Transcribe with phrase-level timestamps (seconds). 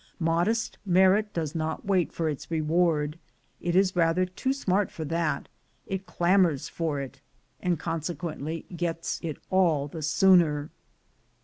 [0.19, 3.19] Modest merit does not wait for its reward—
[3.61, 5.47] it is rather too smart for that—
[5.85, 7.21] it clamors for it,
[7.59, 10.71] and consequently gets it all the sooner.